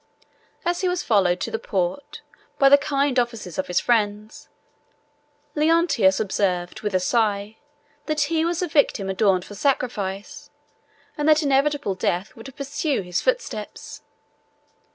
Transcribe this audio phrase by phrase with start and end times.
[0.65, 2.23] As he was followed to the port
[2.57, 4.49] by the kind offices of his friends,
[5.53, 7.57] Leontius observed, with a sigh,
[8.07, 10.49] that he was a victim adorned for sacrifice,
[11.19, 14.01] and that inevitable death would pursue his footsteps.